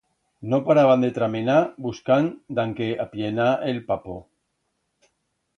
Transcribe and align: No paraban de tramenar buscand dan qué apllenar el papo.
No 0.53 0.59
paraban 0.69 1.03
de 1.05 1.09
tramenar 1.17 1.59
buscand 1.87 2.33
dan 2.61 2.73
qué 2.81 2.89
apllenar 3.07 3.51
el 3.73 3.85
papo. 3.93 4.21